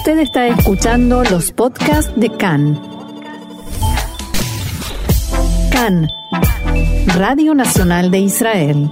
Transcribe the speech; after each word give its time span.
Usted 0.00 0.20
está 0.20 0.48
escuchando 0.48 1.22
los 1.24 1.52
podcasts 1.52 2.10
de 2.16 2.34
CAN. 2.38 2.80
CAN, 5.70 6.08
Radio 7.18 7.54
Nacional 7.54 8.10
de 8.10 8.20
Israel. 8.20 8.90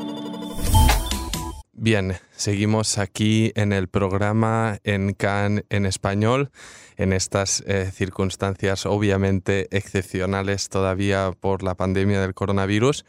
Bien, 1.72 2.16
seguimos 2.36 2.98
aquí 2.98 3.52
en 3.54 3.72
el 3.72 3.88
programa 3.88 4.80
en 4.84 5.14
CAN 5.14 5.64
en 5.70 5.86
español, 5.86 6.50
en 6.98 7.14
estas 7.14 7.64
eh, 7.66 7.90
circunstancias 7.90 8.84
obviamente 8.84 9.66
excepcionales 9.70 10.68
todavía 10.68 11.32
por 11.40 11.62
la 11.62 11.74
pandemia 11.74 12.20
del 12.20 12.34
coronavirus. 12.34 13.06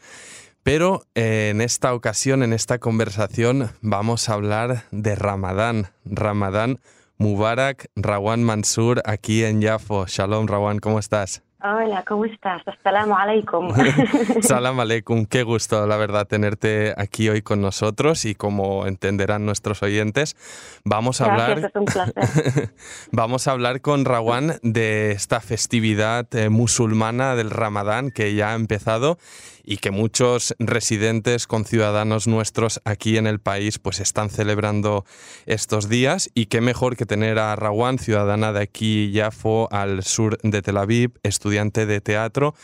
Pero 0.62 1.04
eh, 1.14 1.50
en 1.50 1.60
esta 1.60 1.92
ocasión, 1.92 2.42
en 2.42 2.54
esta 2.54 2.78
conversación, 2.78 3.72
vamos 3.82 4.30
a 4.30 4.32
hablar 4.32 4.84
de 4.90 5.16
Ramadán. 5.16 5.88
Ramadán 6.06 6.80
Mubarak, 7.20 7.90
Rawan 7.96 8.42
Mansur, 8.42 9.02
aquí 9.04 9.44
en 9.44 9.60
Yafo. 9.60 10.06
Shalom, 10.06 10.46
Rawan, 10.46 10.78
¿cómo 10.78 10.98
estás? 10.98 11.42
Hola, 11.62 12.04
¿cómo 12.08 12.24
estás? 12.24 12.62
Assalamu 12.66 13.14
alaikum. 13.14 13.68
Salam 14.40 14.80
alaikum, 14.80 15.26
qué 15.26 15.42
gusto, 15.42 15.86
la 15.86 15.98
verdad, 15.98 16.26
tenerte 16.26 16.94
aquí 16.96 17.28
hoy 17.28 17.42
con 17.42 17.60
nosotros 17.60 18.24
y 18.24 18.34
como 18.34 18.86
entenderán 18.86 19.44
nuestros 19.44 19.82
oyentes, 19.82 20.36
vamos 20.84 21.20
a 21.20 21.26
Gracias, 21.26 21.50
hablar 21.50 21.70
es 21.70 21.76
un 21.76 21.84
placer. 21.84 22.70
vamos 23.12 23.46
a 23.46 23.50
hablar 23.50 23.82
con 23.82 24.06
Rawan 24.06 24.54
de 24.62 25.12
esta 25.12 25.40
festividad 25.40 26.34
eh, 26.34 26.48
musulmana 26.48 27.36
del 27.36 27.50
Ramadán 27.50 28.10
que 28.10 28.34
ya 28.34 28.52
ha 28.52 28.54
empezado 28.54 29.18
y 29.62 29.76
que 29.76 29.90
muchos 29.90 30.54
residentes 30.58 31.46
con 31.46 31.66
ciudadanos 31.66 32.26
nuestros 32.26 32.80
aquí 32.86 33.18
en 33.18 33.26
el 33.26 33.38
país 33.38 33.78
pues 33.78 34.00
están 34.00 34.30
celebrando 34.30 35.04
estos 35.44 35.90
días 35.90 36.30
y 36.34 36.46
qué 36.46 36.62
mejor 36.62 36.96
que 36.96 37.04
tener 37.04 37.38
a 37.38 37.54
Rawan, 37.54 37.98
ciudadana 37.98 38.54
de 38.54 38.62
aquí 38.62 39.12
Yafo 39.12 39.68
al 39.70 40.02
sur 40.02 40.38
de 40.42 40.62
Tel 40.62 40.78
Aviv, 40.78 41.12
estudiante 41.22 41.49
de 41.86 42.00
teatro, 42.00 42.54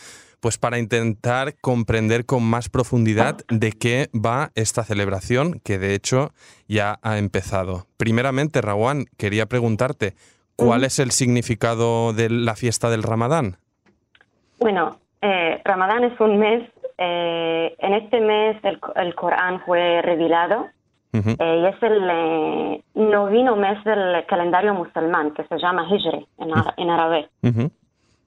pues 0.40 0.58
para 0.58 0.78
intentar 0.78 1.54
comprender 1.60 2.24
con 2.24 2.42
más 2.42 2.68
profundidad 2.68 3.36
de 3.48 3.72
qué 3.72 4.08
va 4.14 4.50
esta 4.54 4.84
celebración 4.84 5.60
que 5.64 5.78
de 5.78 5.94
hecho 5.94 6.30
ya 6.68 6.98
ha 7.02 7.18
empezado. 7.18 7.86
Primeramente, 7.96 8.60
Rawan, 8.60 9.06
quería 9.18 9.46
preguntarte, 9.46 10.14
¿cuál 10.54 10.84
es 10.84 10.98
el 10.98 11.10
significado 11.10 12.12
de 12.12 12.30
la 12.30 12.54
fiesta 12.54 12.90
del 12.90 13.02
Ramadán? 13.02 13.56
Bueno, 14.60 14.98
eh, 15.20 15.60
Ramadán 15.64 16.04
es 16.04 16.20
un 16.20 16.38
mes, 16.38 16.70
eh, 16.98 17.74
en 17.78 17.94
este 17.94 18.20
mes 18.20 18.56
el, 18.62 18.78
el 18.96 19.14
Corán 19.14 19.60
fue 19.66 20.00
revelado 20.02 20.68
eh, 21.12 21.60
y 21.62 21.66
es 21.66 21.82
el 21.82 22.82
noveno 22.94 23.56
mes 23.56 23.82
del 23.84 24.24
calendario 24.26 24.74
musulmán 24.74 25.32
que 25.32 25.44
se 25.44 25.58
llama 25.58 25.86
Hijri 25.90 26.26
en 26.38 26.90
árabe. 26.90 27.28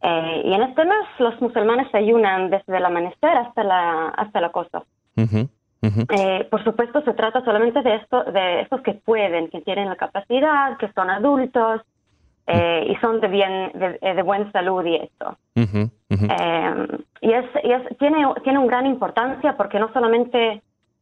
Eh, 0.02 0.42
y 0.45 0.53
en 0.53 0.61
este 0.64 0.86
mes 0.86 1.05
los 1.19 1.39
musulmanes 1.42 1.94
ayunan 1.94 2.50
desde 2.50 2.78
el 2.78 2.86
amanecer 2.86 3.30
hasta 3.38 3.64
la, 3.64 4.09
hasta 4.09 4.39
la 4.42 4.50
costa. 4.50 4.83
Eh, 6.09 6.47
por 6.52 6.64
supuesto, 6.64 7.02
se 7.03 7.14
trata 7.14 7.42
solamente 7.44 7.81
de, 7.81 7.95
esto, 7.95 8.23
de 8.25 8.61
estos 8.61 8.81
que 8.81 8.94
pueden, 8.94 9.50
que 9.50 9.61
tienen 9.61 9.88
la 9.89 9.95
capacidad, 9.95 10.77
que 10.77 10.92
son 10.94 11.09
adultos 11.09 11.81
eh, 12.47 12.86
y 12.89 12.95
son 12.97 13.20
de, 13.22 13.27
bien, 13.27 13.72
de, 13.75 14.14
de 14.14 14.22
buena 14.23 14.52
salud 14.52 14.83
y 14.86 14.95
esto. 14.95 15.38
Eh, 16.30 16.88
y 17.22 17.31
es, 17.33 17.45
y 17.64 17.72
es- 17.72 17.97
tiene, 17.97 18.25
tiene 18.44 18.59
una 18.59 18.67
gran 18.67 18.86
importancia 18.88 19.55
porque 19.55 19.80
no 19.80 19.92
solamente 19.94 20.61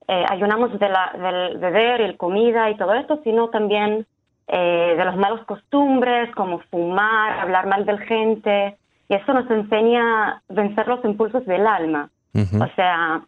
eh, 0.09 0.25
ayunamos 0.29 0.77
de 0.79 0.89
la, 0.89 1.11
del 1.13 1.57
beber 1.57 2.01
y 2.01 2.07
la 2.07 2.17
comida 2.17 2.69
y 2.69 2.75
todo 2.77 2.93
esto, 2.95 3.19
sino 3.23 3.49
también 3.49 4.05
eh, 4.47 4.95
de 4.97 5.05
las 5.05 5.15
malas 5.17 5.43
costumbres 5.45 6.33
como 6.35 6.59
fumar, 6.71 7.39
hablar 7.39 7.65
mal 7.67 7.85
de 7.85 7.93
la 7.93 7.99
gente. 8.05 8.77
Y 9.09 9.13
eso 9.15 9.33
nos 9.33 9.49
enseña 9.49 10.29
a 10.29 10.41
vencer 10.49 10.87
los 10.87 11.03
impulsos 11.05 11.45
del 11.45 11.65
alma. 11.65 12.09
O 12.35 12.67
sea, 12.75 13.21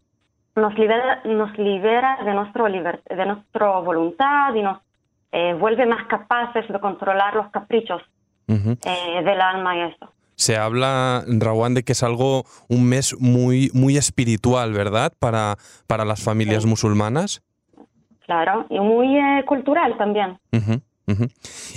nos 0.56 0.74
libera, 0.78 1.22
nos 1.26 1.58
libera 1.58 2.18
de, 2.24 2.34
nuestro 2.34 2.68
liber- 2.68 3.02
de 3.04 3.26
nuestra 3.26 3.80
voluntad 3.80 4.54
y 4.54 4.62
nos 4.62 4.80
eh, 5.32 5.54
vuelve 5.54 5.86
más 5.86 6.06
capaces 6.08 6.68
de 6.68 6.80
controlar 6.80 7.34
los 7.36 7.50
caprichos 7.50 8.02
eh, 8.48 9.24
del 9.24 9.42
alma 9.42 9.78
y 9.78 9.82
eso. 9.82 10.12
Se 10.36 10.58
habla, 10.58 11.24
Rawan, 11.28 11.74
de 11.74 11.84
que 11.84 11.92
es 11.94 12.04
algo, 12.04 12.44
un 12.70 12.88
mes 12.88 13.16
muy, 13.20 13.70
muy 13.74 13.98
espiritual, 13.98 14.74
¿verdad? 14.74 15.12
Para, 15.20 15.56
para 15.88 16.06
las 16.06 16.24
familias 16.24 16.64
Sí. 16.64 16.70
musulmanas. 16.70 17.42
Claro, 18.26 18.66
y 18.70 18.80
muy 18.80 19.18
eh, 19.18 19.44
cultural 19.46 19.98
también. 19.98 20.38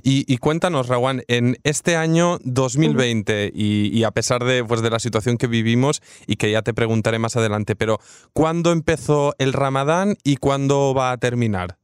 Y, 0.02 0.24
y 0.32 0.36
cuéntanos, 0.38 0.88
Rawan, 0.88 1.22
en 1.28 1.56
este 1.64 1.96
año 1.96 2.38
2020, 2.44 3.50
y, 3.54 3.90
y 3.96 4.04
a 4.04 4.10
pesar 4.10 4.44
de, 4.44 4.64
pues, 4.64 4.82
de 4.82 4.90
la 4.90 4.98
situación 4.98 5.36
que 5.38 5.46
vivimos 5.46 6.02
y 6.26 6.36
que 6.36 6.50
ya 6.50 6.62
te 6.62 6.74
preguntaré 6.74 7.18
más 7.18 7.36
adelante, 7.36 7.76
pero 7.76 7.98
¿cuándo 8.32 8.72
empezó 8.72 9.34
el 9.38 9.52
Ramadán 9.52 10.14
y 10.24 10.36
cuándo 10.36 10.94
va 10.94 11.12
a 11.12 11.16
terminar? 11.18 11.76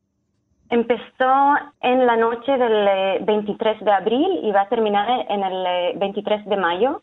Empezó 0.71 1.55
en 1.81 2.07
la 2.07 2.17
noche 2.17 2.53
del 2.53 2.89
eh, 2.89 3.19
23 3.23 3.81
de 3.85 3.91
abril 3.91 4.41
y 4.43 4.53
va 4.53 4.63
a 4.63 4.69
terminar 4.69 5.27
en 5.31 5.43
el 5.43 5.67
eh, 5.67 5.93
23 5.97 6.45
de 6.45 6.57
mayo. 6.57 7.03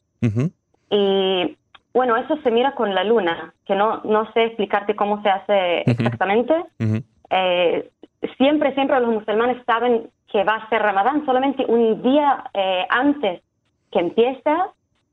Y 0.89 1.57
bueno, 1.93 2.17
eso 2.17 2.37
se 2.43 2.51
mira 2.51 2.73
con 2.75 2.93
la 2.93 3.03
luna, 3.03 3.53
que 3.65 3.75
no, 3.75 4.01
no 4.03 4.31
sé 4.33 4.45
explicarte 4.45 4.95
cómo 4.95 5.21
se 5.21 5.29
hace 5.29 5.83
exactamente. 5.89 6.53
Eh, 7.29 7.89
siempre, 8.37 8.73
siempre 8.73 8.99
los 8.99 9.13
musulmanes 9.13 9.63
saben 9.65 10.09
que 10.35 10.43
va 10.43 10.55
a 10.55 10.67
ser 10.69 10.81
Ramadán 10.81 11.25
solamente 11.25 11.63
un 11.65 12.01
día 12.01 12.43
eh, 12.53 12.85
antes 12.89 13.41
que 13.89 13.99
empieza 13.99 14.67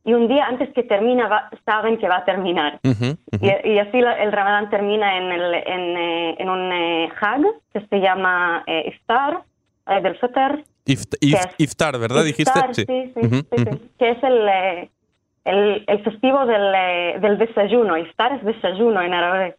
y 0.04 0.14
un 0.14 0.26
día 0.26 0.46
antes 0.46 0.68
que 0.74 0.82
termina 0.82 1.28
va- 1.28 1.48
saben 1.64 1.96
que 1.98 2.08
va 2.08 2.16
a 2.16 2.24
terminar. 2.24 2.80
ujú, 2.82 3.10
ujú. 3.32 3.46
Y, 3.46 3.68
y 3.74 3.78
así 3.78 4.00
la- 4.00 4.20
el 4.20 4.32
Ramadán 4.32 4.68
termina 4.68 5.16
en, 5.16 5.30
el, 5.30 5.54
en, 5.54 5.96
eh, 5.96 6.36
en 6.40 6.48
un 6.50 6.72
eh, 6.72 7.08
Hag 7.20 7.42
que 7.72 7.86
se 7.86 8.00
llama 8.00 8.64
eh, 8.66 8.82
Iftar 8.88 9.42
eh, 9.86 10.00
del 10.00 10.16
Fitr. 10.18 10.64
Ift- 10.86 11.16
if- 11.20 11.54
iftar, 11.58 11.96
¿verdad? 12.00 12.24
Iftar, 12.24 12.70
Dijiste. 12.74 12.84
sí, 12.86 13.12
sí, 13.14 13.20
Ujú, 13.26 13.36
sí, 13.36 13.46
sí, 13.52 13.62
ujú. 13.62 13.78
que 14.00 14.10
es 14.10 14.22
el, 14.24 14.48
eh, 14.48 14.90
el, 15.44 15.84
el 15.86 16.02
festivo 16.02 16.46
del, 16.46 17.20
del 17.20 17.38
desayuno. 17.38 17.96
Iftar 17.96 18.32
es 18.32 18.44
desayuno 18.44 19.00
en 19.02 19.14
árabe. 19.14 19.56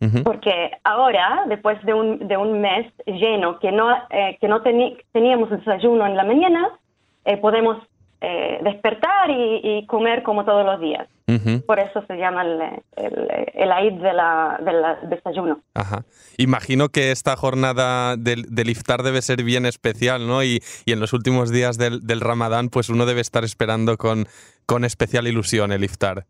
Ujú. 0.00 0.22
Porque 0.22 0.70
ahora, 0.84 1.44
después 1.48 1.82
de 1.84 1.92
un, 1.92 2.28
de 2.28 2.36
un 2.36 2.60
mes 2.60 2.86
lleno 3.06 3.58
que 3.58 3.72
no, 3.72 3.90
eh, 4.10 4.38
que 4.40 4.48
no 4.48 4.62
teníamos 4.62 5.50
desayuno 5.50 6.06
en 6.06 6.16
la 6.16 6.24
mañana, 6.24 6.68
eh, 7.24 7.36
podemos 7.36 7.82
eh, 8.20 8.58
despertar 8.62 9.30
y, 9.30 9.60
y 9.62 9.86
comer 9.86 10.22
como 10.22 10.44
todos 10.44 10.64
los 10.64 10.80
días. 10.80 11.08
Ujú. 11.28 11.64
Por 11.66 11.78
eso 11.78 12.02
se 12.06 12.16
llama 12.16 12.42
el, 12.42 12.60
el, 12.96 13.28
el 13.54 14.00
de 14.00 14.12
la, 14.12 14.58
del 14.64 15.10
desayuno. 15.10 15.60
Ajá. 15.74 16.04
Imagino 16.36 16.88
que 16.88 17.10
esta 17.10 17.36
jornada 17.36 18.16
del, 18.16 18.44
del 18.48 18.70
iftar 18.70 19.02
debe 19.02 19.20
ser 19.20 19.42
bien 19.42 19.66
especial, 19.66 20.26
¿no? 20.26 20.42
Y, 20.42 20.60
y 20.86 20.92
en 20.92 21.00
los 21.00 21.12
últimos 21.12 21.52
días 21.52 21.76
del, 21.76 22.06
del 22.06 22.20
Ramadán, 22.20 22.70
pues 22.70 22.88
uno 22.88 23.04
debe 23.04 23.20
estar 23.20 23.44
esperando 23.44 23.98
con, 23.98 24.26
con 24.64 24.84
especial 24.84 25.26
ilusión 25.26 25.70
el 25.70 25.84
iftar. 25.84 26.24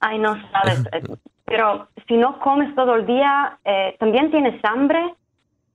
Ay, 0.00 0.18
no 0.18 0.34
sabes. 0.50 0.82
Pero 1.50 1.88
si 2.06 2.16
no 2.16 2.38
comes 2.38 2.72
todo 2.76 2.94
el 2.94 3.06
día, 3.06 3.58
eh, 3.64 3.96
también 3.98 4.30
tienes 4.30 4.64
hambre, 4.64 5.02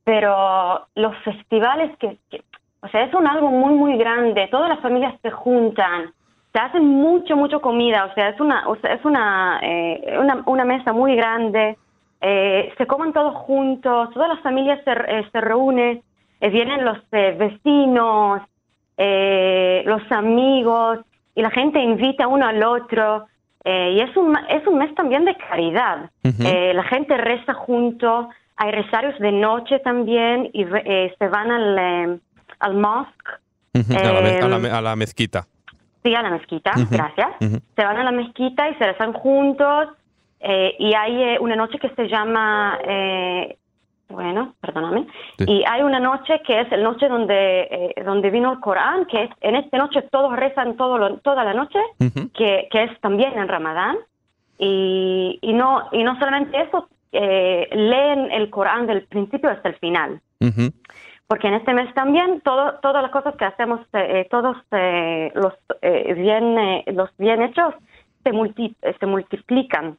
pero 0.05 0.87
los 0.95 1.13
festivales 1.25 1.91
que, 1.97 2.17
o 2.81 2.87
sea, 2.87 3.03
es 3.03 3.13
un 3.13 3.27
algo 3.27 3.49
muy, 3.49 3.73
muy 3.73 3.97
grande. 3.97 4.47
Todas 4.49 4.69
las 4.69 4.79
familias 4.79 5.13
se 5.21 5.31
juntan, 5.31 6.13
se 6.53 6.59
hacen 6.59 6.85
mucho, 6.85 7.35
mucho 7.35 7.59
comida. 7.59 8.05
O 8.05 8.13
sea, 8.13 8.29
es 8.29 8.39
una, 8.39 8.65
o 8.69 8.77
sea, 8.77 8.93
es 8.93 9.03
una, 9.03 9.59
eh, 9.61 10.17
una, 10.17 10.43
una 10.45 10.63
mesa 10.63 10.93
muy 10.93 11.13
grande. 11.17 11.77
eh, 12.21 12.73
se 12.77 12.87
comen 12.87 13.11
todos 13.11 13.35
juntos, 13.35 14.09
todas 14.13 14.29
las 14.29 14.39
familias 14.39 14.79
se, 14.85 14.91
eh, 14.91 15.27
se 15.29 15.41
reúnen, 15.41 16.01
eh, 16.39 16.49
vienen 16.49 16.85
los 16.85 16.97
eh, 17.11 17.35
vecinos, 17.37 18.41
los 18.97 20.11
amigos, 20.11 20.99
y 21.35 21.41
la 21.41 21.49
gente 21.51 21.79
invita 21.81 22.27
uno 22.27 22.47
al 22.47 22.63
otro. 22.63 23.27
Eh, 23.65 23.91
y 23.95 23.99
es 24.01 24.15
un, 24.15 24.37
es 24.49 24.65
un 24.67 24.77
mes 24.77 24.93
también 24.95 25.25
de 25.25 25.35
caridad. 25.35 26.09
Eh, 26.23 26.71
la 26.73 26.83
gente 26.83 27.17
reza 27.17 27.53
junto, 27.53 28.29
hay 28.55 28.71
rezarios 28.71 29.17
de 29.19 29.31
noche 29.31 29.79
también, 29.79 30.49
y 30.53 30.63
re- 30.63 30.83
eh, 30.85 31.15
se 31.19 31.27
van 31.27 31.51
al, 31.51 31.77
eh, 31.77 32.19
al 32.59 32.73
mosque, 32.75 33.31
a, 33.97 34.13
la, 34.13 34.21
me- 34.21 34.37
a 34.39 34.47
la 34.47 34.55
Em, 34.57 34.65
a 34.73 34.81
la 34.81 34.95
mezquita. 34.95 35.45
sí, 36.03 36.15
a 36.15 36.21
la 36.21 36.29
mezquita, 36.29 36.71
gracias. 36.89 37.27
Se 37.75 37.83
van 37.83 37.97
a 37.97 38.03
la 38.03 38.11
mezquita 38.11 38.69
y 38.69 38.75
se 38.75 38.85
rezan 38.85 39.11
juntos, 39.13 39.89
eh, 40.39 40.75
y 40.79 40.93
hay 40.93 41.23
eh, 41.23 41.37
una 41.39 41.55
noche 41.55 41.79
que 41.79 41.89
se 41.89 42.07
llama, 42.07 42.77
eh, 42.87 43.57
bueno, 44.09 44.53
perdóname, 44.61 45.07
Sí. 45.37 45.45
y 45.47 45.63
hay 45.67 45.81
una 45.81 45.99
noche 45.99 46.41
que 46.45 46.61
es 46.61 46.69
la 46.71 46.77
noche 46.77 47.07
donde, 47.07 47.61
eh, 47.71 48.03
donde 48.05 48.29
vino 48.29 48.51
el 48.53 48.59
Corán, 48.59 49.05
que 49.05 49.23
es, 49.23 49.29
en 49.41 49.55
esta 49.55 49.77
noche 49.77 50.01
todos 50.03 50.35
rezan 50.35 50.77
todo 50.77 50.97
lo- 50.97 51.17
toda 51.17 51.43
la 51.43 51.53
noche, 51.53 51.79
que, 52.33 52.67
que 52.71 52.83
es 52.83 52.99
también 53.01 53.37
en 53.37 53.47
Ramadán, 53.47 53.97
y, 54.57 55.39
y, 55.41 55.53
no, 55.53 55.89
y 55.91 56.03
no 56.03 56.17
solamente 56.19 56.61
eso, 56.61 56.87
eh, 57.11 57.67
leen 57.71 58.31
el 58.31 58.49
Corán 58.49 58.87
del 58.87 59.03
principio 59.03 59.49
hasta 59.49 59.69
el 59.69 59.75
final. 59.75 60.21
Porque 61.27 61.47
en 61.47 61.55
este 61.55 61.73
mes 61.73 61.91
también 61.95 62.41
todo, 62.41 62.75
todas 62.83 63.01
las 63.01 63.11
cosas 63.11 63.35
que 63.35 63.45
hacemos, 63.45 63.79
eh, 63.93 64.27
todos 64.29 64.57
eh, 64.71 65.31
los, 65.33 65.53
eh, 65.81 66.13
bien, 66.13 66.83
los 66.95 67.09
bien 67.17 67.41
hechos 67.41 67.73
se, 68.23 68.31
multi, 68.31 68.75
se 68.99 69.05
multiplican 69.07 69.97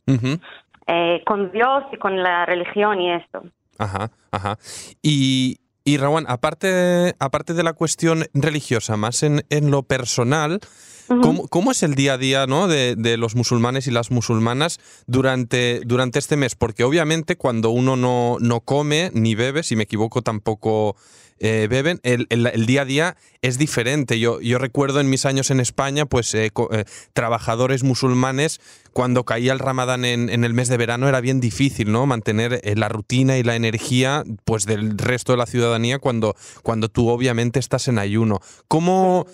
con 1.27 1.51
Dios 1.51 1.85
y 1.93 1.97
con 1.97 2.23
la 2.23 2.47
religión 2.47 3.01
y 3.01 3.11
esto. 3.11 3.43
Ajá, 3.79 4.11
ajá. 4.31 4.59
Y, 5.03 5.61
y 5.85 5.99
aparte, 6.29 7.15
aparte 7.19 7.55
de 7.55 7.63
la 7.63 7.73
cuestión 7.73 8.27
religiosa, 8.35 8.97
más 8.97 9.23
en, 9.23 9.45
en 9.51 9.71
lo 9.71 9.83
personal, 9.83 10.61
¿Cómo, 11.09 11.71
es 11.71 11.83
el 11.83 11.95
día 11.95 12.15
a 12.15 12.19
día 12.19 12.47
¿no? 12.47 12.69
de, 12.69 12.97
de, 12.97 13.17
los 13.17 13.35
musulmanes 13.35 13.87
y 13.87 13.91
las 13.91 14.11
musulmanas 14.11 14.79
durante, 15.07 15.81
durante 15.85 16.19
este 16.19 16.37
mes? 16.37 16.55
Porque 16.55 16.85
obviamente 16.85 17.37
cuando 17.37 17.71
uno 17.71 17.97
no, 17.97 18.37
no 18.41 18.61
come 18.61 19.11
ni 19.15 19.35
bebe, 19.35 19.63
si 19.63 19.77
me 19.77 19.85
equivoco 19.85 20.23
tampoco 20.23 20.97
eh, 21.39 21.67
beben, 21.69 22.01
el, 22.03 22.27
el, 22.31 22.65
día 22.65 22.83
a 22.83 22.85
día 22.87 23.17
es 23.43 23.59
diferente. 23.59 24.19
Yo, 24.19 24.41
yo 24.41 24.59
recuerdo 24.59 25.01
en 25.01 25.11
mis 25.11 25.27
años 25.27 25.51
en 25.51 25.61
España, 25.61 26.07
pues 26.07 26.35
eh, 26.35 26.51
eh, 26.71 26.85
trabajadores 27.13 27.83
musulmanes, 27.83 28.59
cuando 28.95 29.25
caía 29.25 29.53
el 29.53 29.59
ramadán 29.59 30.07
en, 30.07 30.31
en, 30.31 30.45
el 30.45 30.55
mes 30.55 30.69
de 30.69 30.79
verano 30.79 31.09
era 31.09 31.21
bien 31.21 31.39
difícil, 31.41 31.93
¿no? 31.93 32.07
Mantener 32.07 32.63
la 32.79 32.89
rutina 32.89 33.37
y 33.37 33.43
la 33.43 33.55
energía 33.55 34.25
pues 34.47 34.65
del 34.65 34.97
resto 34.97 35.33
de 35.33 35.39
la 35.39 35.45
ciudadanía 35.45 35.99
cuando, 35.99 36.35
cuando 36.63 36.89
tú 36.89 37.11
obviamente 37.11 37.59
estás 37.59 37.89
en 37.89 37.99
ayuno. 37.99 38.41
¿Cómo 38.67 39.27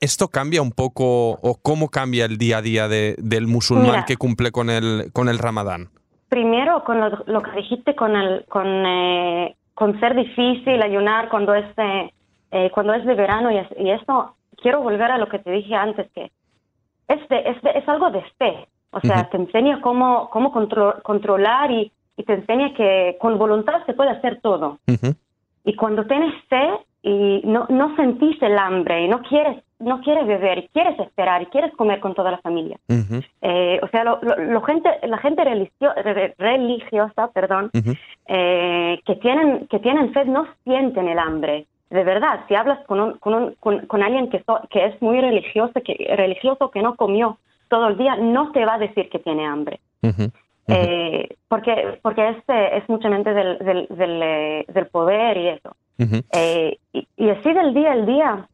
esto 0.00 0.28
cambia 0.28 0.60
un 0.62 0.72
poco 0.72 1.30
o 1.30 1.58
cómo 1.62 1.88
cambia 1.88 2.26
el 2.26 2.38
día 2.38 2.58
a 2.58 2.62
día 2.62 2.88
de, 2.88 3.16
del 3.18 3.46
musulmán 3.46 4.04
que 4.06 4.16
cumple 4.16 4.50
con 4.50 4.70
el, 4.70 5.10
con 5.12 5.28
el 5.28 5.38
ramadán? 5.38 5.88
Primero, 6.28 6.84
con 6.84 7.00
lo, 7.00 7.10
lo 7.26 7.42
que 7.42 7.52
dijiste 7.52 7.94
con 7.94 8.16
el, 8.16 8.44
con 8.46 8.84
con 9.74 9.98
ser 10.00 10.14
difícil 10.14 10.82
ayunar 10.82 11.28
cuando 11.28 11.54
es 11.54 11.76
de, 11.76 12.12
eh, 12.52 12.70
cuando 12.72 12.94
es 12.94 13.04
de 13.04 13.14
verano 13.14 13.50
y, 13.50 13.56
y, 13.82 13.90
esto, 13.90 14.34
quiero 14.56 14.80
volver 14.80 15.10
a 15.10 15.18
lo 15.18 15.28
que 15.28 15.40
te 15.40 15.50
dije 15.50 15.74
antes, 15.74 16.10
que 16.12 16.30
es, 17.08 17.20
es, 17.28 17.56
es 17.74 17.88
algo 17.88 18.10
de 18.10 18.22
fe. 18.38 18.68
O 18.92 19.00
sea, 19.00 19.28
te 19.28 19.36
enseña 19.36 19.80
cómo, 19.80 20.30
cómo 20.30 20.52
controlar 20.52 21.72
y, 21.72 21.90
y, 22.16 22.22
te 22.22 22.34
enseña 22.34 22.72
que 22.74 23.16
con 23.20 23.38
voluntad 23.38 23.84
se 23.86 23.92
puede 23.92 24.10
hacer 24.10 24.40
todo. 24.40 24.78
Y 25.64 25.74
cuando 25.74 26.06
tienes 26.06 26.32
fe 26.48 26.78
y 27.06 27.42
no, 27.44 27.66
no 27.68 27.94
sentís 27.96 28.40
el 28.42 28.58
hambre 28.58 29.04
y 29.04 29.08
no 29.08 29.20
quieres 29.20 29.62
no 29.78 30.00
quieres 30.00 30.26
beber 30.26 30.58
y 30.58 30.68
quieres 30.68 30.98
esperar 30.98 31.42
y 31.42 31.46
quieres 31.46 31.70
comer 31.76 32.00
con 32.00 32.14
toda 32.14 32.30
la 32.30 32.38
familia. 32.38 32.78
eh, 33.42 33.78
o 33.82 33.88
sea, 33.88 34.04
lo, 34.04 34.18
lo, 34.22 34.62
gente, 34.62 34.88
la 35.02 35.18
gente 35.18 35.44
religio, 35.44 35.92
religiosa, 36.38 37.28
perdón, 37.34 37.70
eh, 38.26 39.00
que 39.04 39.16
tienen 39.16 39.66
que 39.66 39.80
tienen 39.80 40.14
fe 40.14 40.24
no 40.24 40.46
sienten 40.64 41.08
el 41.08 41.18
hambre. 41.18 41.66
De 41.90 42.02
verdad, 42.02 42.40
si 42.48 42.54
hablas 42.54 42.78
con, 42.86 43.00
un, 43.00 43.18
con, 43.18 43.34
un, 43.34 43.54
con, 43.86 44.02
alguien 44.02 44.30
que, 44.30 44.42
que 44.70 44.86
es 44.86 45.02
muy 45.02 45.20
religioso, 45.20 45.74
que 45.84 46.14
religioso 46.16 46.70
que 46.70 46.80
no 46.80 46.96
comió 46.96 47.36
todo 47.68 47.88
el 47.88 47.98
día, 47.98 48.16
no 48.16 48.52
te 48.52 48.64
va 48.64 48.74
a 48.74 48.78
decir 48.78 49.10
que 49.10 49.18
tiene 49.18 49.44
hambre. 49.44 49.80
Eh, 50.66 51.36
porque 51.48 51.98
porque 52.02 52.28
es, 52.28 52.36
es 52.48 52.88
muchamente 52.88 53.34
del, 53.34 53.58
del, 53.58 53.86
del, 53.90 54.22
eh, 54.22 54.64
del 54.68 54.86
poder 54.86 55.36
y 55.36 55.48
eso. 55.48 55.76
Eh, 56.32 56.78
y, 56.92 57.06
y 57.16 57.30
así 57.30 57.52
del 57.52 57.74
día 57.74 57.92
al 57.92 58.06
día, 58.06 58.48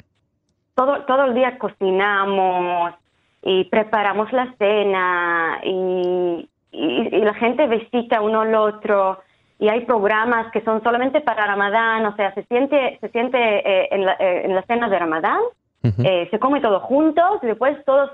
todo, 0.74 1.02
todo 1.04 1.24
el 1.24 1.34
día 1.34 1.58
cocinamos 1.58 2.94
y 3.42 3.64
preparamos 3.64 4.32
la 4.32 4.54
cena 4.58 5.60
y, 5.64 6.48
y, 6.72 7.10
la 7.20 7.34
gente 7.34 7.66
visita 7.66 8.20
uno 8.20 8.42
al 8.42 8.54
otro 8.54 9.20
y 9.58 9.68
hay 9.68 9.84
programas 9.84 10.50
que 10.52 10.62
son 10.62 10.82
solamente 10.82 11.20
para 11.20 11.46
Ramadán, 11.46 12.04
o 12.06 12.16
sea, 12.16 12.34
se 12.34 12.44
siente, 12.44 12.98
se 13.00 13.08
siente 13.10 13.38
eh, 13.38 13.88
en, 13.90 14.06
la, 14.06 14.12
eh, 14.14 14.42
en, 14.44 14.54
la, 14.54 14.62
cena 14.62 14.88
de 14.88 14.98
Ramadán, 14.98 15.40
eh, 15.82 16.28
se 16.30 16.38
come 16.38 16.60
todo 16.60 16.80
juntos 16.80 17.40
y 17.42 17.46
después 17.46 17.82
todos, 17.84 18.10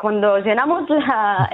cuando 0.00 0.38
llenamos 0.38 0.88
la, 0.88 1.50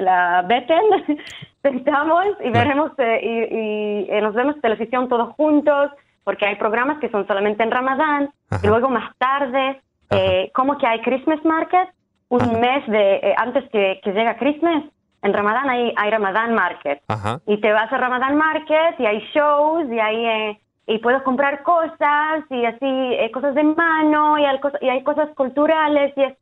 la 0.00 0.42
beten, 0.42 0.82
sentamos 1.62 2.26
y 2.44 2.50
veremos 2.50 2.92
y, 2.98 4.10
y 4.10 4.20
nos 4.20 4.34
vemos 4.34 4.60
televisión 4.60 5.08
todos 5.08 5.34
juntos 5.34 5.90
porque 6.26 6.44
hay 6.44 6.56
programas 6.56 6.98
que 6.98 7.08
son 7.08 7.24
solamente 7.28 7.62
en 7.62 7.70
Ramadán 7.70 8.30
y 8.60 8.66
luego 8.66 8.88
más 8.88 9.16
tarde, 9.16 9.80
eh, 10.10 10.50
como 10.54 10.76
que 10.76 10.84
hay 10.84 11.00
Christmas 11.00 11.38
Market, 11.44 11.88
un 12.30 12.60
mes 12.60 12.84
de 12.88 13.14
eh, 13.22 13.34
antes 13.36 13.62
que, 13.70 14.00
que 14.02 14.10
llega 14.10 14.36
Christmas, 14.36 14.82
en 15.22 15.32
Ramadán 15.32 15.70
hay, 15.70 15.94
hay 15.96 16.10
Ramadán 16.10 16.52
Market. 16.52 17.00
Y 17.46 17.60
te 17.60 17.72
vas 17.72 17.92
a 17.92 17.98
Ramadán 17.98 18.36
Market 18.36 18.98
y 18.98 19.06
hay 19.06 19.20
shows 19.32 19.86
y 19.88 20.00
hay... 20.00 20.58
Eh, 20.86 20.94
y 20.94 20.98
puedes 20.98 21.22
comprar 21.22 21.62
cosas 21.62 22.44
y 22.50 22.64
así, 22.64 23.32
cosas 23.32 23.54
de 23.54 23.64
mano 23.64 24.38
y 24.38 24.44
hay, 24.44 24.58
y 24.80 24.88
hay 24.88 25.02
cosas 25.02 25.28
culturales 25.36 26.12
y 26.16 26.22
es 26.22 26.36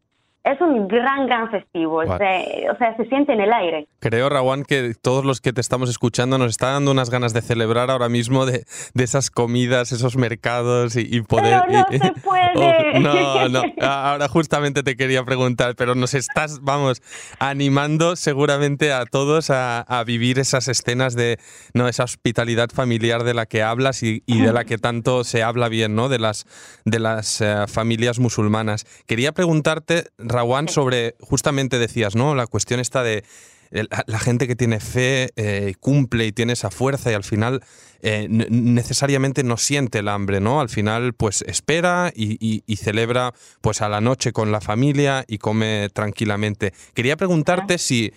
es 0.44 0.60
un 0.60 0.86
gran, 0.88 1.26
gran 1.26 1.50
festivo. 1.50 1.96
o 1.96 2.06
sea, 2.06 2.96
se 2.96 3.04
siente 3.06 3.32
en 3.32 3.40
el 3.40 3.52
aire. 3.52 3.88
Creo, 4.00 4.28
Rawan, 4.28 4.64
que 4.64 4.94
todos 5.00 5.24
los 5.24 5.40
que 5.40 5.54
te 5.54 5.62
estamos 5.62 5.88
escuchando 5.88 6.36
nos 6.36 6.50
está 6.50 6.72
dando 6.72 6.90
unas 6.90 7.08
ganas 7.08 7.32
de 7.32 7.40
celebrar 7.40 7.90
ahora 7.90 8.10
mismo 8.10 8.44
de, 8.44 8.66
de 8.92 9.04
esas 9.04 9.30
comidas, 9.30 9.92
esos 9.92 10.16
mercados 10.16 10.96
y, 10.96 11.22
poder... 11.22 11.62
Pero 11.66 11.86
no 11.90 11.98
se 11.98 12.20
puede. 12.20 13.00
no, 13.00 13.48
no. 13.48 13.62
Ahora 13.80 14.28
justamente 14.28 14.82
te 14.82 14.96
quería 14.96 15.24
preguntar, 15.24 15.76
pero 15.76 15.94
nos 15.94 16.12
estás, 16.12 16.60
vamos, 16.60 17.02
animando 17.38 18.14
seguramente 18.14 18.92
a 18.92 19.06
todos 19.06 19.48
a, 19.48 19.80
a 19.80 20.04
vivir 20.04 20.38
esas 20.38 20.68
escenas 20.68 21.14
de 21.14 21.38
no 21.72 21.88
esa 21.88 22.04
hospitalidad 22.04 22.68
familiar 22.70 23.24
de 23.24 23.32
la 23.32 23.46
que 23.46 23.62
hablas 23.62 24.02
y, 24.02 24.22
y 24.26 24.42
de 24.42 24.52
la 24.52 24.64
que 24.64 24.76
tanto 24.76 25.24
se 25.24 25.42
habla 25.42 25.70
bien, 25.70 25.94
¿no? 25.94 26.10
De 26.10 26.18
las, 26.18 26.44
de 26.84 26.98
las 26.98 27.40
uh, 27.40 27.66
familias 27.66 28.18
musulmanas. 28.18 28.84
Quería 29.06 29.32
preguntarte 29.32 30.04
Rawan, 30.34 30.68
sobre, 30.68 31.14
justamente 31.20 31.78
decías, 31.78 32.16
¿no? 32.16 32.34
La 32.34 32.46
cuestión 32.46 32.80
está 32.80 33.02
de 33.02 33.24
la, 33.70 34.18
gente 34.18 34.46
que 34.46 34.56
tiene 34.56 34.80
fe 34.80 35.30
eh, 35.36 35.74
cumple 35.80 36.26
y 36.26 36.32
tiene 36.32 36.52
esa 36.52 36.70
fuerza 36.70 37.10
y 37.10 37.14
al 37.14 37.24
final 37.24 37.62
eh, 38.02 38.26
necesariamente 38.28 39.42
no 39.42 39.56
siente 39.56 39.98
el 39.98 40.08
hambre, 40.08 40.40
¿no? 40.40 40.60
Al 40.60 40.68
final 40.68 41.14
pues 41.14 41.42
espera 41.42 42.12
y, 42.14 42.62
celebra 42.76 43.32
pues 43.60 43.80
a 43.82 43.88
la 43.88 44.00
noche 44.00 44.32
con 44.32 44.52
la 44.52 44.60
familia 44.60 45.24
y 45.26 45.38
come 45.38 45.88
tranquilamente. 45.92 46.72
Quería 46.92 47.16
preguntarte 47.16 47.78
si 47.78 48.12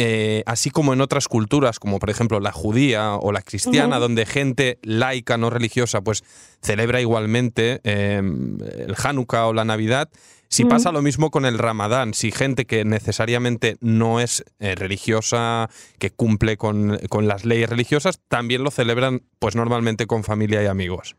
eh, 0.00 0.44
así 0.46 0.70
como 0.70 0.92
en 0.92 1.00
otras 1.00 1.26
culturas, 1.26 1.80
como 1.80 1.98
por 1.98 2.10
ejemplo 2.10 2.38
la 2.38 2.52
judía 2.52 3.16
o 3.16 3.32
la 3.32 3.42
cristiana, 3.42 3.98
donde 3.98 4.24
gente 4.24 4.78
laica, 4.82 5.36
no 5.36 5.50
religiosa, 5.50 6.00
pues 6.00 6.22
celebra 6.62 7.00
igualmente 7.00 7.80
el 7.82 8.94
Hanukkah 8.96 9.48
o 9.48 9.52
la 9.52 9.64
Navidad, 9.64 10.08
si 10.48 10.64
pasa 10.64 10.92
lo 10.92 11.02
mismo 11.02 11.30
con 11.30 11.44
el 11.44 11.58
Ramadán, 11.58 12.14
si 12.14 12.32
gente 12.32 12.64
que 12.64 12.84
necesariamente 12.84 13.76
no 13.80 14.18
es 14.18 14.44
eh, 14.60 14.74
religiosa, 14.74 15.68
que 15.98 16.10
cumple 16.10 16.56
con, 16.56 16.98
las 17.22 17.44
leyes 17.44 17.68
religiosas, 17.68 18.20
también 18.28 18.64
lo 18.64 18.70
celebran 18.70 19.20
pues 19.38 19.56
normalmente 19.56 20.06
con 20.06 20.24
familia 20.24 20.62
y 20.62 20.66
amigos. 20.66 21.16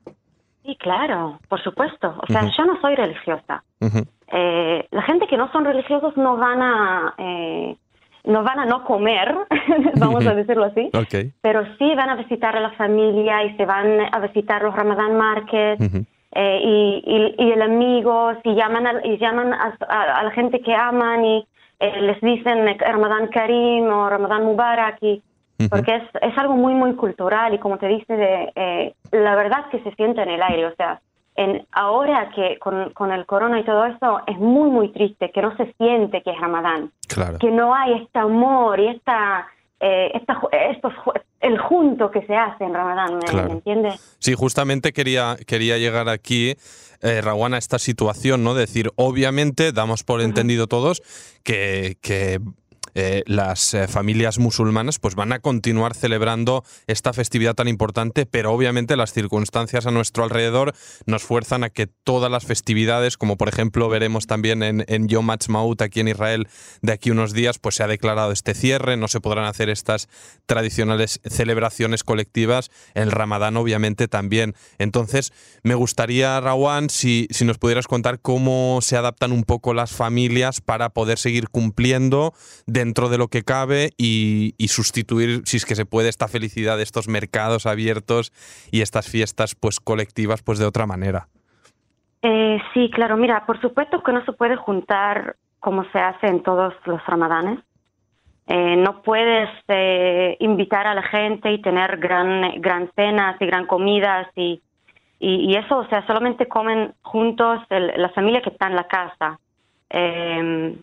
Sí, 0.66 0.76
claro, 0.80 1.40
por 1.48 1.62
supuesto. 1.64 2.16
O 2.22 2.28
sea, 2.28 2.42
yo 2.42 2.66
no 2.66 2.80
soy 2.82 2.96
religiosa. 2.96 3.64
Eh, 4.32 4.88
la 4.92 5.02
gente 5.04 5.28
que 5.28 5.38
no 5.38 5.52
son 5.52 5.66
religiosos 5.66 6.18
no 6.18 6.38
van 6.38 6.62
a... 6.62 7.14
Eh, 7.18 7.78
no 8.26 8.44
van 8.44 8.60
a 8.60 8.66
no 8.66 8.84
comer, 8.84 9.34
vamos 9.96 10.26
a 10.28 10.36
decirlo 10.36 10.66
así, 10.66 10.92
pero 11.42 11.64
sí 11.78 11.96
van 11.96 12.10
a 12.10 12.16
visitar 12.16 12.56
a 12.56 12.60
la 12.60 12.72
familia 12.72 13.46
y 13.46 13.56
se 13.56 13.66
van 13.66 14.02
a 14.14 14.20
visitar 14.20 14.62
los 14.62 14.76
Ramadan 14.76 15.18
Markets, 15.18 16.06
eh, 16.32 16.62
y, 16.64 17.36
y, 17.44 17.52
el 17.52 17.62
amigo, 17.62 18.34
si 18.44 18.54
llaman 18.54 18.86
a, 18.86 19.06
y 19.06 19.18
llaman 19.18 19.52
a, 19.54 20.24
la 20.24 20.32
gente 20.32 20.62
que 20.62 20.76
aman 20.76 21.26
y 21.26 21.48
eh, 21.80 22.02
les 22.02 22.22
dicen 22.22 22.78
Ramadán 22.78 23.28
Karim 23.28 23.88
o 23.88 24.10
Ramadán 24.10 24.46
Mubarak, 24.46 25.02
y, 25.02 25.24
porque 25.70 25.96
es, 25.96 26.04
es 26.22 26.38
algo 26.38 26.56
muy, 26.56 26.74
muy 26.74 26.94
cultural 26.94 27.54
y 27.54 27.58
como 27.58 27.78
te 27.78 27.88
dice, 27.88 28.16
de, 28.16 28.52
eh, 28.56 28.94
la 29.12 29.36
verdad 29.36 29.70
que 29.72 29.80
se 29.80 29.94
siente 29.96 30.22
en 30.22 30.30
el 30.30 30.42
aire, 30.42 30.68
o 30.68 30.76
sea, 30.76 31.02
en, 31.36 31.66
ahora 31.72 32.30
que 32.36 32.60
con, 32.60 32.92
con, 32.92 33.12
el 33.12 33.26
corona 33.26 33.60
y 33.60 33.64
todo 33.64 33.86
eso 33.86 34.22
es 34.28 34.38
muy, 34.38 34.70
muy 34.70 34.90
triste 34.90 35.32
que 35.32 35.42
no 35.42 35.56
se 35.58 35.74
siente 35.74 36.22
que 36.22 36.32
es 36.32 36.40
Ramadán, 36.40 36.92
que 37.40 37.50
no 37.50 37.74
hay 37.74 37.94
este 37.94 38.20
amor 38.20 38.80
y 38.80 38.88
esta 38.88 39.48
eh, 39.80 40.12
esta, 40.14 40.38
estos, 40.72 40.94
el 41.40 41.58
junto 41.58 42.12
que 42.12 42.26
se 42.26 42.36
hace 42.36 42.66
en 42.66 42.74
Ramadán, 42.74 43.20
¿me, 43.34 43.54
entiendes? 43.54 44.18
Sí, 44.20 44.34
justamente 44.34 44.92
quería, 44.92 45.38
quería 45.48 45.78
llegar 45.78 46.10
aquí, 46.10 46.56
eh, 47.02 47.22
a 47.26 47.58
esta 47.58 47.80
situación, 47.80 48.44
¿no? 48.44 48.54
Decir, 48.54 48.90
obviamente, 48.96 49.72
damos 49.72 50.04
por 50.04 50.22
entendido 50.22 50.68
todos 50.68 51.02
que, 51.44 51.98
que 52.02 52.40
eh, 52.96 53.24
las 53.26 53.74
eh, 53.74 53.88
familias 53.88 54.40
musulmanas 54.40 55.00
pues 55.00 55.16
van 55.16 55.34
a 55.34 55.40
continuar 55.40 55.96
celebrando 55.96 56.64
esta 56.88 57.14
festividad 57.14 57.56
tan 57.56 57.68
importante, 57.68 58.26
pero 58.26 58.52
obviamente 58.52 58.96
las 58.96 59.14
circunstancias 59.14 59.86
a 59.86 59.92
nuestro 59.92 60.24
alrededor 60.24 60.74
nos 61.06 61.24
fuerzan 61.24 61.64
a 61.64 61.70
que 61.70 61.88
todas 61.88 62.32
las 62.32 62.46
festividades, 62.46 63.18
como 63.18 63.38
por 63.38 63.50
ejemplo 63.50 63.90
veremos 63.90 64.28
también 64.28 64.64
en, 64.64 64.86
en 64.88 65.08
Yom 65.08 65.30
Ha'atzmaut 65.30 65.82
aquí 65.82 66.00
en 66.00 66.10
Israel 66.10 66.48
de 66.82 66.94
aquí 66.94 67.12
unos 67.12 67.34
días, 67.34 67.60
pues 67.60 67.76
se 67.76 67.84
ha 67.84 67.88
declarado 67.88 68.32
este 68.32 68.54
cierre, 68.54 68.98
no 68.98 69.08
se 69.08 69.22
podrán 69.22 69.46
hacer 69.46 69.70
estas 69.70 70.08
tradicionales 70.46 71.20
celebraciones 71.24 72.04
colectivas, 72.04 72.72
el 72.94 73.12
Ramadán 73.12 73.58
obviamente 73.58 74.08
también. 74.08 74.56
Entonces, 74.78 75.34
me 75.64 75.76
gustaría, 75.76 76.40
Rawan, 76.40 76.90
si, 76.90 77.28
si 77.32 77.46
nos 77.46 77.58
pudieras 77.58 77.88
contar 77.88 78.20
cómo 78.20 78.80
se 78.82 78.98
adaptan 78.98 79.32
un 79.32 79.44
poco 79.44 79.74
las 79.74 79.92
familias 79.92 80.62
para 80.62 80.90
poder 80.90 81.18
seguir 81.18 81.50
cumpliendo 81.50 82.34
dentro 82.80 83.10
de 83.10 83.18
lo 83.18 83.28
que 83.28 83.44
cabe 83.44 83.92
y, 83.98 84.54
sustituir, 84.70 85.42
si 85.46 85.58
es 85.58 85.66
que 85.66 85.76
se 85.76 85.86
puede, 85.86 86.08
esta 86.08 86.28
felicidad 86.28 86.78
de 86.78 86.84
estos 86.84 87.08
mercados 87.08 87.66
abiertos 87.66 88.32
y 88.72 88.82
estas 88.82 89.10
fiestas 89.10 89.54
pues 89.56 89.80
colectivas 89.80 90.42
pues 90.42 90.60
de 90.60 90.66
otra 90.66 90.86
manera. 90.86 91.28
Eh, 92.22 92.58
sí, 92.74 92.90
claro, 92.94 93.18
mira, 93.18 93.46
por 93.46 93.60
supuesto 93.60 94.02
que 94.02 94.14
no 94.14 94.24
se 94.24 94.32
puede 94.32 94.56
juntar 94.56 95.36
como 95.60 95.84
se 95.92 96.00
hace 96.00 96.28
en 96.28 96.42
todos 96.42 96.74
los 96.86 97.06
ramadanes. 97.06 97.60
Eh, 98.48 98.78
no 98.78 99.02
puedes 99.02 99.50
eh, 99.68 100.38
invitar 100.40 100.88
a 100.88 100.96
la 100.96 101.04
gente 101.04 101.52
y 101.52 101.62
tener 101.62 101.98
gran, 101.98 102.62
gran 102.62 102.90
cenas 102.96 103.40
y 103.42 103.46
gran 103.46 103.68
comidas 103.68 104.28
y, 104.36 104.62
y, 105.20 105.56
eso, 105.56 105.80
o 105.80 105.88
sea, 105.90 106.08
solamente 106.08 106.48
comen 106.48 106.94
juntos 107.02 107.60
la 107.70 108.10
familia 108.10 108.42
que 108.42 108.52
está 108.52 108.68
en 108.68 108.76
la 108.76 108.88
casa. 108.88 109.38
Eh, 109.90 110.78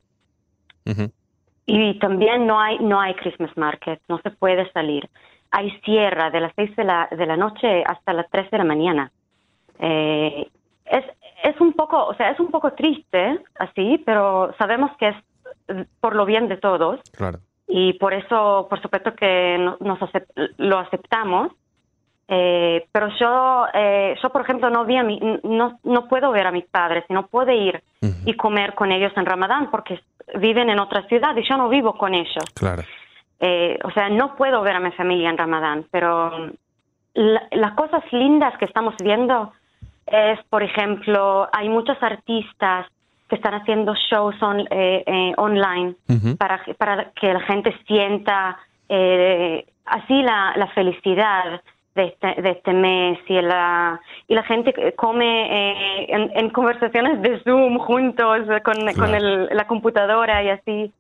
y 1.67 1.99
también 1.99 2.47
no 2.47 2.61
hay, 2.61 2.79
no 2.79 3.01
hay 3.01 3.15
Christmas 3.15 3.51
market, 3.57 4.01
no 4.09 4.19
se 4.19 4.31
puede 4.31 4.71
salir. 4.73 5.09
Hay 5.51 5.71
cierra 5.85 6.31
de 6.31 6.41
las 6.41 6.53
seis 6.55 6.75
de 6.77 6.85
la, 6.85 7.09
de 7.11 7.27
la 7.27 7.37
noche 7.37 7.83
hasta 7.85 8.13
las 8.13 8.31
tres 8.31 8.51
de 8.51 8.59
la 8.59 8.65
mañana. 8.65 9.11
Eh, 9.81 10.49
es, 10.85 11.05
es 11.43 11.61
un 11.61 11.73
poco, 11.73 12.07
o 12.07 12.15
sea, 12.15 12.31
es 12.31 12.41
un 12.41 12.51
poco 12.51 12.73
triste 12.73 13.41
así, 13.59 14.03
pero 14.07 14.55
sabemos 14.59 14.93
que 14.99 15.09
es 15.09 15.87
por 16.01 16.15
lo 16.15 16.25
bien 16.25 16.49
de 16.49 16.57
todos. 16.57 17.01
Claro. 17.13 17.41
Y 17.67 17.95
por 17.95 18.15
eso, 18.15 18.67
por 18.71 18.81
supuesto 18.81 19.15
que 19.15 19.59
nos 19.59 19.99
lo 20.59 20.79
aceptamos. 20.79 21.53
Eh, 22.29 22.87
pero 22.91 23.09
yo, 23.21 23.67
eh, 23.73 24.17
yo 24.21 24.31
por 24.31 24.43
ejemplo, 24.43 24.69
no 24.69 24.85
vi 24.85 24.97
a 24.97 25.05
mi, 25.05 25.21
no, 25.45 25.79
no 25.85 26.09
puedo 26.09 26.33
ver 26.33 26.47
a 26.47 26.53
mis 26.53 26.65
padres 26.67 27.05
y 27.09 27.13
no 27.13 27.29
puedo 27.29 27.53
ir 27.53 27.83
y 28.25 28.35
comer 28.35 28.75
con 28.75 28.91
ellos 28.91 29.13
en 29.17 29.27
Ramadán 29.27 29.71
porque 29.71 30.01
viven 30.35 30.71
en 30.71 30.81
otra 30.81 31.03
ciudad 31.09 31.37
y 31.37 31.49
yo 31.49 31.57
no 31.57 31.69
vivo 31.69 31.97
con 31.97 32.15
ellos. 32.15 32.45
Claro. 32.55 32.83
Eh, 33.39 33.79
o 33.85 33.91
sea, 33.91 34.09
no 34.09 34.37
puedo 34.37 34.63
ver 34.63 34.77
a 34.77 34.81
mi 34.81 34.91
familia 34.93 35.31
en 35.31 35.39
Ramadán, 35.39 35.87
pero 35.91 36.51
las 37.15 37.73
cosas 37.73 38.03
lindas 38.13 38.57
que 38.59 38.65
estamos 38.65 38.95
viendo 39.03 39.53
es, 40.07 40.39
por 40.49 40.63
ejemplo, 40.63 41.49
hay 41.53 41.69
muchos 41.69 41.97
artistas 42.03 42.87
que 43.29 43.37
están 43.37 43.55
haciendo 43.55 43.95
shows 44.11 44.37
online 44.41 45.97
para, 46.39 46.63
para 46.79 47.11
que 47.13 47.33
la 47.33 47.41
gente 47.41 47.75
sienta 47.87 48.59
así 48.89 50.23
la, 50.23 50.53
la 50.57 50.69
felicidad 50.75 51.61
de 51.97 52.05
este, 52.05 52.41
de 52.41 52.51
este 52.51 52.73
mes 52.73 53.19
y 53.27 53.41
la, 53.41 54.01
y 54.29 54.35
la 54.35 54.45
gente 54.45 54.73
come 54.95 55.27
eh, 55.51 56.07
en, 56.09 56.51
conversaciones 56.51 57.21
de 57.23 57.41
Zoom 57.43 57.79
juntos 57.79 58.47
con, 58.63 58.77
con 58.95 59.11
la 59.57 59.67
computadora 59.67 60.43
y 60.45 60.51
así. 60.51 60.93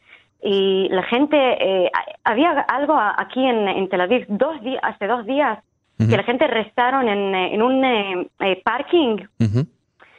Y 0.42 0.88
la 0.90 1.02
gente, 1.04 1.36
eh, 1.36 1.90
había 2.24 2.50
algo 2.68 2.98
aquí 2.98 3.44
en, 3.44 3.88
Tel 3.88 4.00
Aviv, 4.00 4.26
dos 4.28 4.60
días, 4.62 4.80
hace 4.82 5.06
dos 5.06 5.24
días, 5.26 5.58
que 5.98 6.16
la 6.16 6.24
gente 6.24 6.46
restaron 6.46 7.08
en, 7.08 7.34
en 7.34 7.62
un 7.62 7.84
eh, 7.84 8.62
parking. 8.64 9.18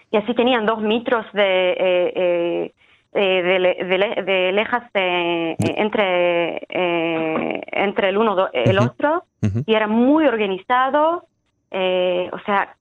Y 0.09 0.17
así 0.17 0.33
tenían 0.33 0.65
dos 0.65 0.79
metros 0.81 1.25
de 1.33 2.73
eh, 3.19 3.41
de, 3.41 4.23
de, 4.23 4.51
lejas 4.51 4.83
eh, 4.93 5.55
entre, 5.59 6.57
eh, 6.69 7.61
entre 7.71 8.09
el 8.09 8.17
uno 8.17 8.49
y 8.53 8.69
el 8.69 8.77
otro 8.77 9.23
y 9.65 9.73
era 9.73 9.87
muy 9.87 10.25
organizado. 10.25 11.25
o 11.71 12.39
sea, 12.45 12.75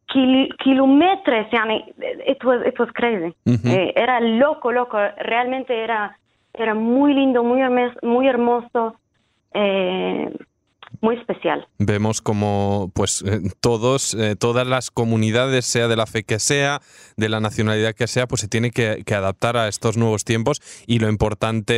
kilómetros, 0.59 1.47
it 2.27 2.45
was, 2.45 2.67
it 2.67 2.79
was 2.79 2.89
crazy. 2.93 3.35
era 3.95 4.21
loco, 4.21 4.73
loco. 4.73 4.99
Realmente 5.19 5.83
era, 5.83 6.17
era 6.55 6.75
muy 6.75 7.15
lindo, 7.15 7.43
muy, 7.43 7.61
muy 8.03 8.29
hermoso 8.29 8.97
muy 11.07 11.17
especial. 11.19 11.69
Vemos 11.79 12.21
como 12.21 12.91
pues 12.93 13.23
eh, 13.23 13.41
todos, 13.61 14.13
eh, 14.15 14.35
todas 14.35 14.67
las 14.67 14.91
comunidades, 14.91 15.65
sea 15.65 15.87
de 15.87 15.95
la 15.95 16.05
fe 16.05 16.25
que 16.25 16.41
sea, 16.41 16.83
de 17.17 17.29
la 17.29 17.39
nacionalidad 17.39 17.95
que 17.95 18.09
sea, 18.09 18.27
pues 18.27 18.41
se 18.41 18.49
tiene 18.49 18.73
que, 18.73 19.05
adaptar 19.15 19.57
a 19.57 19.69
estos 19.69 19.97
nuevos 19.97 20.25
tiempos 20.25 20.61
y 20.85 20.99
lo 20.99 21.09
importante, 21.09 21.75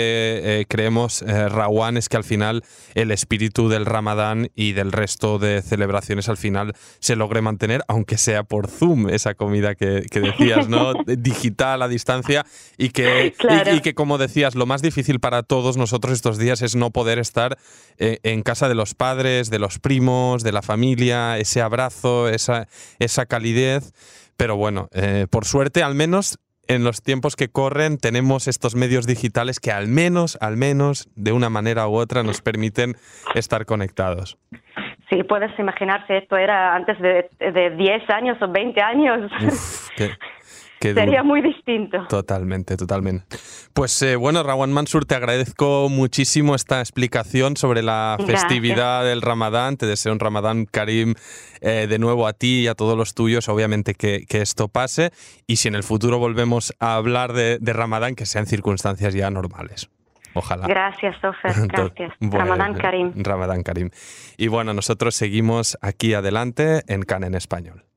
eh, 0.61 0.65
creemos, 0.67 1.23
Rawan, 1.23 1.99
es 1.99 2.09
que 2.09 2.17
al 2.17 2.25
final 2.25 2.65
el 2.95 3.11
espíritu 3.11 3.69
del 3.69 3.85
Ramadán 3.85 4.51
y 4.57 4.73
del 4.73 4.93
resto 4.93 5.39
de 5.39 5.61
celebraciones 5.61 6.31
al 6.31 6.39
final 6.39 6.73
se 6.99 7.15
logre 7.15 7.43
mantener, 7.43 7.83
aunque 7.87 8.17
sea 8.17 8.45
por 8.45 8.67
Zoom, 8.67 9.11
esa 9.11 9.35
comida 9.35 9.75
que, 9.75 10.07
decías, 10.11 10.69
¿no? 10.69 10.95
Digital, 11.07 11.83
a 11.83 11.89
distancia, 11.89 12.47
y 12.79 12.89
que, 12.89 13.35
y, 13.73 13.81
que, 13.81 13.95
como 13.95 14.17
decías, 14.17 14.55
lo 14.55 14.65
más 14.65 14.81
difícil 14.81 15.21
para 15.21 15.43
todos 15.43 15.77
nosotros 15.77 16.15
estos 16.15 16.39
días 16.39 16.63
es 16.63 16.75
no 16.75 16.91
poder 16.91 17.19
estar 17.19 17.59
en 17.99 18.43
casa 18.43 18.69
de 18.69 18.75
los 18.75 18.95
padres, 18.95 19.18
de 19.19 19.59
los 19.59 19.79
primos, 19.79 20.43
de 20.43 20.53
la 20.53 20.63
familia, 20.63 21.39
ese 21.39 21.61
abrazo, 21.61 22.29
esa, 22.29 22.67
esa 22.99 23.27
calidez. 23.27 23.93
Pero 24.37 24.57
bueno, 24.57 24.89
eh, 24.93 25.27
por 25.31 25.45
suerte, 25.45 25.83
al 25.83 25.95
menos 25.95 26.39
en 26.69 26.85
los 26.85 27.03
tiempos 27.03 27.35
que 27.35 27.49
corren 27.49 27.99
tenemos 27.99 28.47
estos 28.47 28.75
medios 28.75 29.07
digitales 29.07 29.59
que 29.59 29.73
al 29.73 29.89
menos, 29.89 30.39
al 30.41 30.57
menos, 30.57 31.09
de 31.17 31.33
una 31.33 31.51
manera 31.51 31.89
u 31.89 31.97
otra 31.97 32.23
nos 32.23 32.41
permiten 32.43 32.95
estar 33.35 33.65
conectados. 33.67 34.39
Sí, 35.11 35.23
puedes 35.25 35.59
imaginarse, 35.59 36.19
esto 36.19 36.37
era 36.37 36.77
antes 36.77 36.99
de, 37.01 37.31
de 37.39 37.71
10 37.71 38.11
años 38.11 38.37
o 38.43 38.49
20 38.49 38.81
años. 38.83 39.33
Sería 40.81 41.23
muy 41.23 41.43
distinto. 41.43 42.07
Totalmente, 42.09 42.77
totalmente. 42.77 43.25
Pues 43.73 44.01
eh, 44.03 44.17
bueno, 44.17 44.43
Rawan 44.43 44.73
Mansur, 44.73 45.05
te 45.05 45.15
agradezco 45.15 45.89
muchísimo 45.89 46.55
esta 46.55 46.81
explicación 46.81 47.57
sobre 47.57 47.83
la 47.83 48.17
festividad 48.25 49.05
del 49.05 49.23
Ramadán. 49.23 49.77
Te 49.77 49.87
deseo 49.87 50.13
un 50.13 50.21
Ramadán 50.21 50.67
Karim 50.67 51.15
eh, 51.61 51.87
de 51.89 51.99
nuevo 51.99 52.27
a 52.27 52.33
ti 52.33 52.61
y 52.61 52.67
a 52.69 52.75
todos 52.75 52.97
los 52.97 53.15
tuyos, 53.15 53.49
obviamente 53.49 53.95
que, 53.95 54.27
esto 54.31 54.69
pase. 54.69 55.11
Y 55.47 55.57
si 55.57 55.69
en 55.69 55.75
el 55.75 55.83
futuro 55.83 56.19
volvemos 56.19 56.73
a 56.79 56.95
hablar 56.95 57.33
de, 57.33 57.59
Ramadán, 57.61 58.15
que 58.15 58.27
sean 58.27 58.47
circunstancias 58.47 59.15
ya 59.15 59.31
normales. 59.31 59.91
Ojalá. 60.35 60.69
Gracias, 60.69 61.17
Sofer. 61.21 61.67
Gracias. 61.69 62.13
Ramadán 62.21 62.75
Karim. 62.75 63.13
Ramadán 63.17 63.63
Karim. 63.65 63.91
Y 64.37 64.47
bueno, 64.47 64.75
nosotros 64.75 65.17
seguimos 65.17 65.77
aquí 65.81 66.15
adelante 66.15 66.83
en 66.87 67.03
CAN 67.03 67.25
en 67.25 67.35
español. 67.35 67.88